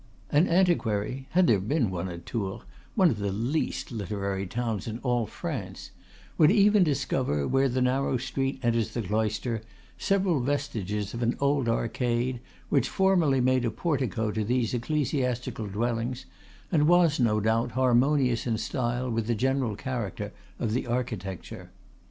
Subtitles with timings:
[0.31, 2.63] An antiquary (had there been one at Tours,
[2.95, 5.91] one of the least literary towns in all France)
[6.39, 9.61] would even discover, where the narrow street enters the Cloister,
[9.99, 16.25] several vestiges of an old arcade, which formerly made a portico to these ecclesiastical dwellings,
[16.71, 21.69] and was, no doubt, harmonious in style with the general character of the architecture.